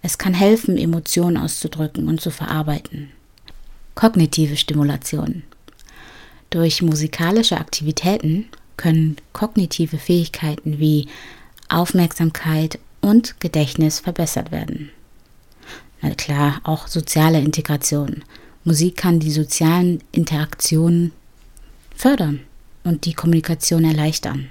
Es 0.00 0.16
kann 0.16 0.32
helfen, 0.32 0.78
Emotionen 0.78 1.36
auszudrücken 1.36 2.08
und 2.08 2.20
zu 2.20 2.30
verarbeiten. 2.30 3.10
Kognitive 3.94 4.56
Stimulation. 4.56 5.42
Durch 6.50 6.80
musikalische 6.80 7.58
Aktivitäten 7.58 8.46
können 8.78 9.16
kognitive 9.34 9.98
Fähigkeiten 9.98 10.78
wie 10.78 11.08
Aufmerksamkeit 11.68 12.78
und 13.00 13.40
Gedächtnis 13.40 14.00
verbessert 14.00 14.52
werden. 14.52 14.90
Na 16.00 16.10
klar, 16.10 16.60
auch 16.64 16.86
soziale 16.86 17.40
Integration. 17.40 18.22
Musik 18.64 18.96
kann 18.96 19.20
die 19.20 19.30
sozialen 19.30 20.00
Interaktionen 20.12 21.12
fördern 21.94 22.40
und 22.84 23.04
die 23.04 23.14
Kommunikation 23.14 23.84
erleichtern. 23.84 24.48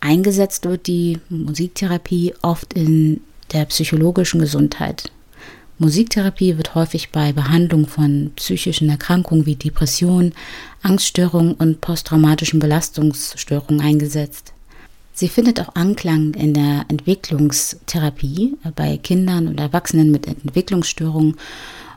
Eingesetzt 0.00 0.64
wird 0.64 0.86
die 0.86 1.18
Musiktherapie 1.28 2.34
oft 2.42 2.72
in 2.74 3.20
der 3.52 3.64
psychologischen 3.64 4.40
Gesundheit. 4.40 5.10
Musiktherapie 5.78 6.56
wird 6.56 6.74
häufig 6.74 7.10
bei 7.10 7.32
Behandlung 7.32 7.86
von 7.86 8.32
psychischen 8.36 8.88
Erkrankungen 8.88 9.46
wie 9.46 9.54
Depression, 9.54 10.32
Angststörungen 10.82 11.54
und 11.54 11.80
posttraumatischen 11.80 12.58
Belastungsstörungen 12.58 13.80
eingesetzt. 13.80 14.52
Sie 15.18 15.28
findet 15.28 15.60
auch 15.60 15.74
Anklang 15.74 16.34
in 16.34 16.54
der 16.54 16.84
Entwicklungstherapie 16.86 18.56
bei 18.76 18.98
Kindern 18.98 19.48
und 19.48 19.58
Erwachsenen 19.58 20.12
mit 20.12 20.28
Entwicklungsstörungen 20.28 21.34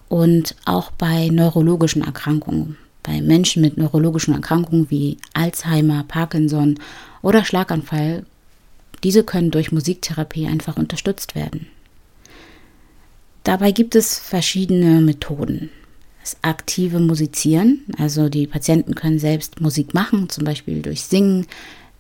und 0.10 0.56
auch 0.66 0.90
bei 0.90 1.28
neurologischen 1.28 2.04
Erkrankungen. 2.04 2.78
Bei 3.04 3.22
Menschen 3.22 3.62
mit 3.62 3.78
neurologischen 3.78 4.34
Erkrankungen 4.34 4.90
wie 4.90 5.20
Alzheimer, 5.36 6.04
Parkinson 6.08 6.80
oder 7.22 7.46
Schlaganfall, 7.46 8.26
diese 9.04 9.24
können 9.24 9.52
durch 9.52 9.72
Musiktherapie 9.72 10.48
einfach 10.48 10.78
unterstützt 10.78 11.36
werden. 11.36 11.68
Dabei 13.44 13.72
gibt 13.72 13.94
es 13.94 14.18
verschiedene 14.18 15.00
Methoden. 15.00 15.70
Das 16.22 16.38
aktive 16.42 17.00
Musizieren, 17.00 17.84
also 18.00 18.30
die 18.30 18.48
Patienten 18.48 18.96
können 18.96 19.20
selbst 19.20 19.62
Musik 19.62 19.94
machen, 19.94 20.30
zum 20.30 20.44
Beispiel 20.44 20.82
durch 20.82 21.04
Singen, 21.04 21.46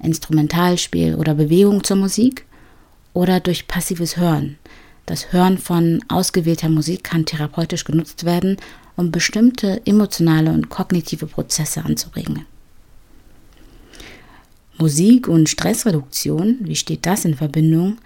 Instrumentalspiel 0.03 1.15
oder 1.15 1.34
Bewegung 1.34 1.84
zur 1.84 1.98
Musik 1.98 2.46
oder 3.13 3.39
durch 3.39 3.67
passives 3.67 4.17
Hören. 4.17 4.58
Das 5.05 5.34
Hören 5.34 5.58
von 5.58 6.03
ausgewählter 6.08 6.70
Musik 6.70 7.03
kann 7.03 7.25
therapeutisch 7.25 7.84
genutzt 7.84 8.24
werden, 8.24 8.58
um 8.96 9.12
bestimmte 9.12 9.81
emotionale 9.86 10.51
und 10.51 10.70
kognitive 10.70 11.25
Prozesse 11.25 11.84
anzuregen. 11.84 12.46
Musik 14.77 15.27
und 15.27 15.50
Stressreduktion, 15.50 16.58
wie 16.62 16.75
steht 16.75 17.05
das 17.05 17.25
in 17.25 17.36
Verbindung? 17.36 17.98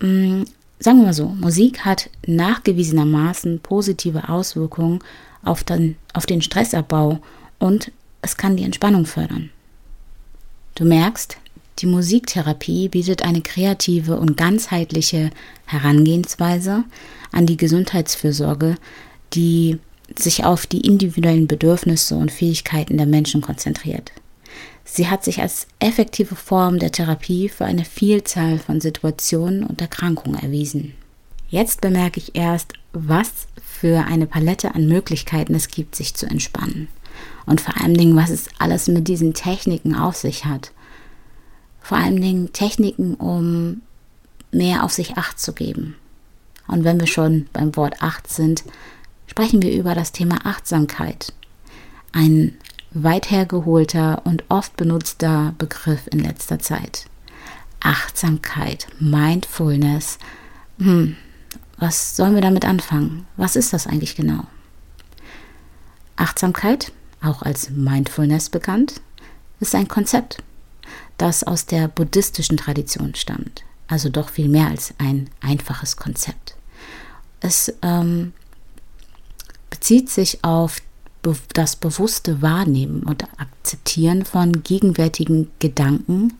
Hm, 0.00 0.44
sagen 0.78 0.98
wir 0.98 1.06
mal 1.06 1.14
so, 1.14 1.28
Musik 1.28 1.84
hat 1.84 2.10
nachgewiesenermaßen 2.26 3.60
positive 3.60 4.28
Auswirkungen 4.28 5.00
auf 5.42 5.64
den, 5.64 5.96
auf 6.12 6.26
den 6.26 6.42
Stressabbau 6.42 7.20
und 7.58 7.92
es 8.22 8.36
kann 8.36 8.56
die 8.56 8.64
Entspannung 8.64 9.06
fördern. 9.06 9.50
Du 10.80 10.86
merkst, 10.86 11.36
die 11.80 11.86
Musiktherapie 11.86 12.88
bietet 12.88 13.20
eine 13.20 13.42
kreative 13.42 14.18
und 14.18 14.38
ganzheitliche 14.38 15.28
Herangehensweise 15.66 16.84
an 17.32 17.44
die 17.44 17.58
Gesundheitsfürsorge, 17.58 18.76
die 19.34 19.78
sich 20.18 20.46
auf 20.46 20.66
die 20.66 20.80
individuellen 20.80 21.46
Bedürfnisse 21.46 22.16
und 22.16 22.32
Fähigkeiten 22.32 22.96
der 22.96 23.04
Menschen 23.04 23.42
konzentriert. 23.42 24.12
Sie 24.82 25.08
hat 25.08 25.22
sich 25.22 25.42
als 25.42 25.66
effektive 25.80 26.34
Form 26.34 26.78
der 26.78 26.92
Therapie 26.92 27.50
für 27.50 27.66
eine 27.66 27.84
Vielzahl 27.84 28.58
von 28.58 28.80
Situationen 28.80 29.64
und 29.64 29.82
Erkrankungen 29.82 30.42
erwiesen. 30.42 30.94
Jetzt 31.50 31.82
bemerke 31.82 32.20
ich 32.20 32.34
erst, 32.34 32.72
was 32.94 33.30
für 33.62 34.06
eine 34.06 34.26
Palette 34.26 34.74
an 34.74 34.86
Möglichkeiten 34.86 35.54
es 35.54 35.68
gibt, 35.68 35.94
sich 35.94 36.14
zu 36.14 36.24
entspannen. 36.24 36.88
Und 37.46 37.60
vor 37.60 37.76
allen 37.80 37.94
Dingen, 37.94 38.16
was 38.16 38.30
es 38.30 38.48
alles 38.58 38.88
mit 38.88 39.08
diesen 39.08 39.34
Techniken 39.34 39.94
auf 39.94 40.16
sich 40.16 40.44
hat. 40.44 40.72
Vor 41.80 41.98
allen 41.98 42.20
Dingen 42.20 42.52
Techniken, 42.52 43.14
um 43.14 43.82
mehr 44.52 44.84
auf 44.84 44.92
sich 44.92 45.16
acht 45.16 45.40
zu 45.40 45.52
geben. 45.52 45.96
Und 46.66 46.84
wenn 46.84 47.00
wir 47.00 47.06
schon 47.06 47.48
beim 47.52 47.74
Wort 47.76 48.02
acht 48.02 48.30
sind, 48.30 48.64
sprechen 49.26 49.62
wir 49.62 49.72
über 49.72 49.94
das 49.94 50.12
Thema 50.12 50.44
Achtsamkeit. 50.44 51.32
Ein 52.12 52.56
weit 52.92 53.30
hergeholter 53.30 54.22
und 54.24 54.44
oft 54.48 54.76
benutzter 54.76 55.54
Begriff 55.58 56.08
in 56.10 56.20
letzter 56.20 56.58
Zeit. 56.58 57.06
Achtsamkeit, 57.80 58.88
Mindfulness. 58.98 60.18
Hm, 60.78 61.16
was 61.78 62.16
sollen 62.16 62.34
wir 62.34 62.42
damit 62.42 62.64
anfangen? 62.64 63.26
Was 63.36 63.56
ist 63.56 63.72
das 63.72 63.86
eigentlich 63.86 64.16
genau? 64.16 64.44
Achtsamkeit, 66.16 66.92
auch 67.22 67.42
als 67.42 67.70
Mindfulness 67.70 68.50
bekannt, 68.50 69.00
ist 69.60 69.74
ein 69.74 69.88
Konzept, 69.88 70.42
das 71.18 71.44
aus 71.44 71.66
der 71.66 71.88
buddhistischen 71.88 72.56
Tradition 72.56 73.14
stammt. 73.14 73.64
Also 73.88 74.08
doch 74.08 74.30
viel 74.30 74.48
mehr 74.48 74.68
als 74.68 74.94
ein 74.98 75.28
einfaches 75.40 75.96
Konzept. 75.96 76.56
Es 77.40 77.72
ähm, 77.82 78.32
bezieht 79.68 80.10
sich 80.10 80.44
auf 80.44 80.80
das 81.52 81.76
bewusste 81.76 82.40
Wahrnehmen 82.40 83.02
und 83.02 83.24
Akzeptieren 83.38 84.24
von 84.24 84.62
gegenwärtigen 84.62 85.50
Gedanken, 85.58 86.34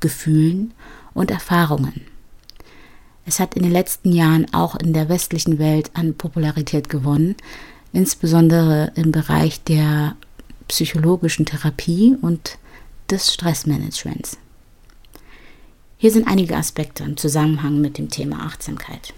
Gefühlen 0.00 0.74
und 1.14 1.30
Erfahrungen. 1.30 2.02
Es 3.24 3.40
hat 3.40 3.54
in 3.54 3.62
den 3.62 3.72
letzten 3.72 4.12
Jahren 4.12 4.52
auch 4.52 4.76
in 4.76 4.92
der 4.92 5.08
westlichen 5.08 5.58
Welt 5.58 5.90
an 5.94 6.14
Popularität 6.14 6.88
gewonnen, 6.88 7.34
insbesondere 7.92 8.92
im 8.94 9.10
Bereich 9.10 9.62
der 9.64 10.16
psychologischen 10.68 11.46
Therapie 11.46 12.16
und 12.20 12.58
des 13.10 13.32
Stressmanagements. 13.32 14.38
Hier 15.98 16.10
sind 16.10 16.28
einige 16.28 16.56
Aspekte 16.56 17.04
im 17.04 17.16
Zusammenhang 17.16 17.80
mit 17.80 17.98
dem 17.98 18.10
Thema 18.10 18.44
Achtsamkeit. 18.44 19.14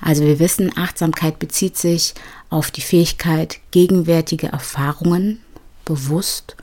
Also 0.00 0.24
wir 0.24 0.38
wissen, 0.38 0.76
Achtsamkeit 0.76 1.38
bezieht 1.38 1.76
sich 1.76 2.14
auf 2.50 2.70
die 2.70 2.80
Fähigkeit, 2.80 3.58
gegenwärtige 3.70 4.48
Erfahrungen 4.48 5.40
bewusst 5.84 6.56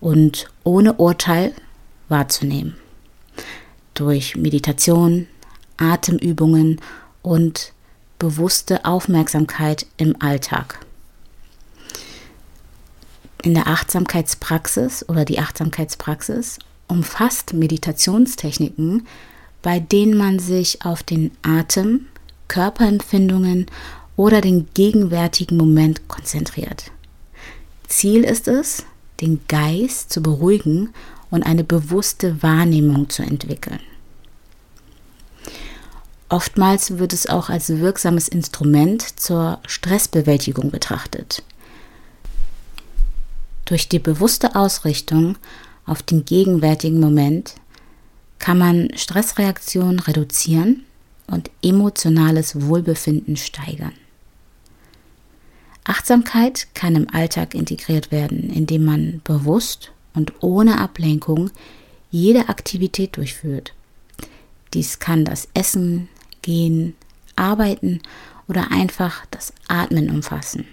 und 0.00 0.48
ohne 0.64 0.94
Urteil 0.94 1.54
wahrzunehmen. 2.08 2.76
Durch 3.94 4.36
Meditation, 4.36 5.28
Atemübungen 5.76 6.80
und 7.22 7.72
bewusste 8.18 8.84
Aufmerksamkeit 8.84 9.86
im 9.96 10.20
Alltag. 10.20 10.84
In 13.44 13.52
der 13.52 13.66
Achtsamkeitspraxis 13.66 15.06
oder 15.06 15.26
die 15.26 15.38
Achtsamkeitspraxis 15.38 16.58
umfasst 16.88 17.52
Meditationstechniken, 17.52 19.06
bei 19.60 19.80
denen 19.80 20.16
man 20.16 20.38
sich 20.38 20.82
auf 20.82 21.02
den 21.02 21.30
Atem, 21.42 22.06
Körperempfindungen 22.48 23.66
oder 24.16 24.40
den 24.40 24.66
gegenwärtigen 24.72 25.58
Moment 25.58 26.08
konzentriert. 26.08 26.90
Ziel 27.86 28.24
ist 28.24 28.48
es, 28.48 28.86
den 29.20 29.40
Geist 29.46 30.10
zu 30.10 30.22
beruhigen 30.22 30.94
und 31.30 31.42
eine 31.42 31.64
bewusste 31.64 32.42
Wahrnehmung 32.42 33.10
zu 33.10 33.24
entwickeln. 33.24 33.80
Oftmals 36.30 36.96
wird 36.96 37.12
es 37.12 37.26
auch 37.26 37.50
als 37.50 37.68
wirksames 37.68 38.26
Instrument 38.26 39.20
zur 39.20 39.60
Stressbewältigung 39.66 40.70
betrachtet. 40.70 41.42
Durch 43.64 43.88
die 43.88 43.98
bewusste 43.98 44.54
Ausrichtung 44.54 45.36
auf 45.86 46.02
den 46.02 46.24
gegenwärtigen 46.24 47.00
Moment 47.00 47.54
kann 48.38 48.58
man 48.58 48.90
Stressreaktionen 48.96 50.00
reduzieren 50.00 50.84
und 51.26 51.50
emotionales 51.62 52.60
Wohlbefinden 52.60 53.36
steigern. 53.36 53.94
Achtsamkeit 55.84 56.68
kann 56.74 56.96
im 56.96 57.08
Alltag 57.12 57.54
integriert 57.54 58.10
werden, 58.10 58.50
indem 58.50 58.84
man 58.84 59.20
bewusst 59.24 59.92
und 60.14 60.32
ohne 60.42 60.80
Ablenkung 60.80 61.50
jede 62.10 62.48
Aktivität 62.48 63.16
durchführt. 63.16 63.74
Dies 64.72 64.98
kann 64.98 65.24
das 65.24 65.48
Essen, 65.54 66.08
Gehen, 66.42 66.94
Arbeiten 67.36 68.00
oder 68.48 68.70
einfach 68.70 69.24
das 69.30 69.52
Atmen 69.68 70.10
umfassen. 70.10 70.66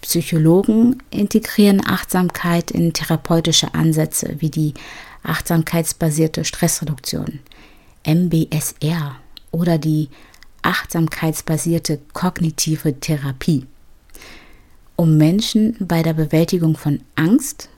Psychologen 0.00 1.02
integrieren 1.10 1.86
Achtsamkeit 1.86 2.70
in 2.70 2.92
therapeutische 2.92 3.74
Ansätze 3.74 4.36
wie 4.38 4.50
die 4.50 4.74
achtsamkeitsbasierte 5.22 6.44
Stressreduktion, 6.44 7.40
MBSR 8.06 9.16
oder 9.50 9.78
die 9.78 10.08
achtsamkeitsbasierte 10.62 12.00
kognitive 12.12 12.98
Therapie, 12.98 13.66
um 14.96 15.16
Menschen 15.16 15.76
bei 15.80 16.02
der 16.02 16.14
Bewältigung 16.14 16.76
von 16.76 17.00
Angst, 17.14 17.68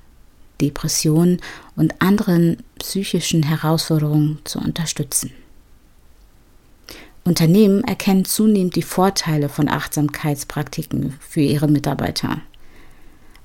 Depressionen 0.61 1.41
und 1.75 2.01
anderen 2.01 2.59
psychischen 2.79 3.43
Herausforderungen 3.43 4.39
zu 4.45 4.61
unterstützen. 4.61 5.33
Unternehmen 7.25 7.85
erkennen 7.85 8.25
zunehmend 8.25 8.75
die 8.75 8.83
Vorteile 8.83 9.49
von 9.49 9.69
Achtsamkeitspraktiken 9.69 11.17
für 11.21 11.41
ihre 11.41 11.69
Mitarbeiter. 11.69 12.41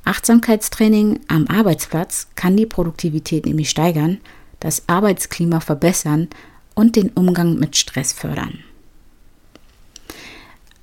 Achtsamkeitstraining 0.03 1.19
am 1.27 1.47
Arbeitsplatz 1.47 2.27
kann 2.35 2.57
die 2.57 2.65
Produktivität 2.65 3.45
nämlich 3.45 3.69
steigern, 3.69 4.19
das 4.59 4.83
Arbeitsklima 4.87 5.59
verbessern 5.59 6.29
und 6.73 6.95
den 6.95 7.09
Umgang 7.09 7.59
mit 7.59 7.75
Stress 7.75 8.13
fördern. 8.13 8.59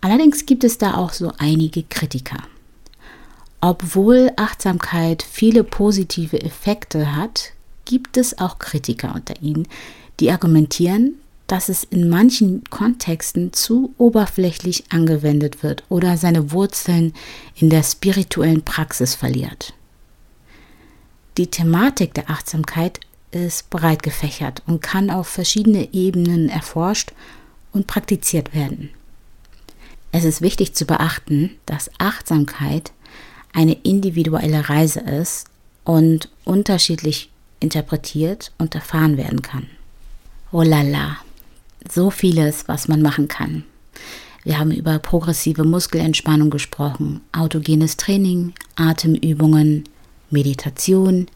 Allerdings 0.00 0.44
gibt 0.44 0.62
es 0.62 0.76
da 0.78 0.94
auch 0.94 1.12
so 1.12 1.32
einige 1.38 1.82
Kritiker. 1.82 2.36
Obwohl 3.62 4.30
Achtsamkeit 4.36 5.22
viele 5.22 5.64
positive 5.64 6.42
Effekte 6.42 7.16
hat, 7.16 7.52
gibt 7.86 8.18
es 8.18 8.38
auch 8.38 8.58
Kritiker 8.58 9.14
unter 9.14 9.40
ihnen, 9.40 9.66
die 10.20 10.30
argumentieren, 10.30 11.14
dass 11.54 11.68
es 11.68 11.84
in 11.84 12.08
manchen 12.08 12.64
Kontexten 12.64 13.52
zu 13.52 13.94
oberflächlich 13.96 14.90
angewendet 14.90 15.62
wird 15.62 15.84
oder 15.88 16.16
seine 16.16 16.50
Wurzeln 16.50 17.14
in 17.54 17.70
der 17.70 17.84
spirituellen 17.84 18.64
Praxis 18.64 19.14
verliert. 19.14 19.72
Die 21.36 21.46
Thematik 21.46 22.12
der 22.12 22.28
Achtsamkeit 22.28 22.98
ist 23.30 23.70
breit 23.70 24.02
gefächert 24.02 24.64
und 24.66 24.82
kann 24.82 25.10
auf 25.10 25.28
verschiedene 25.28 25.94
Ebenen 25.94 26.48
erforscht 26.48 27.12
und 27.72 27.86
praktiziert 27.86 28.52
werden. 28.52 28.90
Es 30.10 30.24
ist 30.24 30.40
wichtig 30.40 30.74
zu 30.74 30.86
beachten, 30.86 31.50
dass 31.66 31.88
Achtsamkeit 31.98 32.90
eine 33.52 33.74
individuelle 33.84 34.68
Reise 34.68 34.98
ist 34.98 35.46
und 35.84 36.30
unterschiedlich 36.44 37.30
interpretiert 37.60 38.50
und 38.58 38.74
erfahren 38.74 39.16
werden 39.16 39.40
kann. 39.40 39.68
Oh 40.50 40.62
la 40.62 40.82
la, 40.82 41.18
so 41.90 42.10
vieles, 42.10 42.68
was 42.68 42.88
man 42.88 43.02
machen 43.02 43.28
kann. 43.28 43.64
Wir 44.44 44.58
haben 44.58 44.70
über 44.72 44.98
progressive 44.98 45.64
Muskelentspannung 45.64 46.50
gesprochen, 46.50 47.22
autogenes 47.32 47.96
Training, 47.96 48.52
Atemübungen, 48.76 49.84
Meditation, 50.30 51.28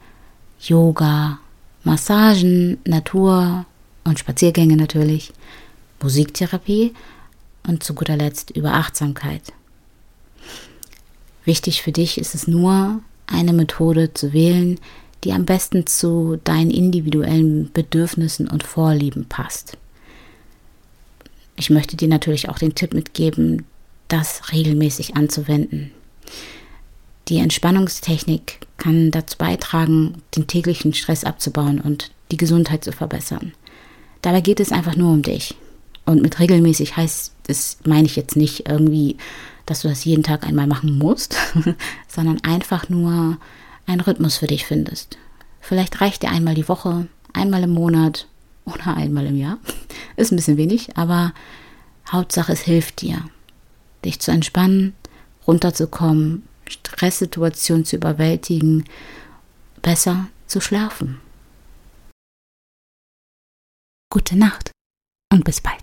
Yoga, 0.60 1.38
Massagen, 1.84 2.78
Natur 2.84 3.64
und 4.04 4.18
Spaziergänge 4.18 4.76
natürlich, 4.76 5.32
Musiktherapie 6.02 6.92
und 7.66 7.82
zu 7.82 7.94
guter 7.94 8.16
Letzt 8.16 8.50
über 8.50 8.74
Achtsamkeit. 8.74 9.52
Wichtig 11.44 11.82
für 11.82 11.92
dich 11.92 12.18
ist 12.18 12.34
es 12.34 12.46
nur, 12.46 13.00
eine 13.26 13.54
Methode 13.54 14.12
zu 14.12 14.34
wählen, 14.34 14.78
die 15.24 15.32
am 15.32 15.46
besten 15.46 15.86
zu 15.86 16.38
deinen 16.44 16.70
individuellen 16.70 17.72
Bedürfnissen 17.72 18.48
und 18.48 18.62
Vorlieben 18.62 19.24
passt. 19.26 19.78
Ich 21.58 21.70
möchte 21.70 21.96
dir 21.96 22.08
natürlich 22.08 22.48
auch 22.48 22.58
den 22.58 22.76
Tipp 22.76 22.94
mitgeben, 22.94 23.64
das 24.06 24.52
regelmäßig 24.52 25.16
anzuwenden. 25.16 25.90
Die 27.26 27.38
Entspannungstechnik 27.38 28.60
kann 28.78 29.10
dazu 29.10 29.36
beitragen, 29.36 30.22
den 30.36 30.46
täglichen 30.46 30.94
Stress 30.94 31.24
abzubauen 31.24 31.80
und 31.80 32.12
die 32.30 32.36
Gesundheit 32.36 32.84
zu 32.84 32.92
verbessern. 32.92 33.52
Dabei 34.22 34.40
geht 34.40 34.60
es 34.60 34.72
einfach 34.72 34.94
nur 34.94 35.12
um 35.12 35.22
dich. 35.22 35.56
Und 36.06 36.22
mit 36.22 36.38
regelmäßig 36.38 36.96
heißt 36.96 37.32
es, 37.48 37.78
meine 37.84 38.06
ich 38.06 38.16
jetzt 38.16 38.36
nicht 38.36 38.68
irgendwie, 38.68 39.16
dass 39.66 39.82
du 39.82 39.88
das 39.88 40.04
jeden 40.04 40.22
Tag 40.22 40.46
einmal 40.46 40.68
machen 40.68 40.96
musst, 40.96 41.36
sondern 42.08 42.42
einfach 42.44 42.88
nur 42.88 43.36
einen 43.84 44.00
Rhythmus 44.00 44.36
für 44.36 44.46
dich 44.46 44.64
findest. 44.64 45.18
Vielleicht 45.60 46.00
reicht 46.00 46.22
dir 46.22 46.30
einmal 46.30 46.54
die 46.54 46.68
Woche, 46.68 47.08
einmal 47.32 47.64
im 47.64 47.70
Monat 47.70 48.26
oder 48.72 48.96
einmal 48.96 49.26
im 49.26 49.36
Jahr. 49.36 49.58
Ist 50.16 50.32
ein 50.32 50.36
bisschen 50.36 50.56
wenig, 50.56 50.96
aber 50.96 51.32
Hauptsache 52.10 52.52
es 52.52 52.60
hilft 52.60 53.02
dir, 53.02 53.24
dich 54.04 54.20
zu 54.20 54.30
entspannen, 54.30 54.94
runterzukommen, 55.46 56.46
Stresssituationen 56.68 57.84
zu 57.84 57.96
überwältigen, 57.96 58.84
besser 59.82 60.28
zu 60.46 60.60
schlafen. 60.60 61.20
Gute 64.10 64.36
Nacht 64.36 64.70
und 65.32 65.44
bis 65.44 65.60
bald. 65.60 65.82